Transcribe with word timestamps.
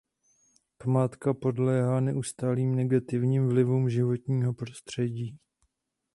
Památka 0.77 1.33
podléhá 1.33 1.99
neustálým 1.99 2.75
negativním 2.75 3.49
vlivům 3.49 3.89
životního 3.89 4.53
prostředí. 4.53 5.37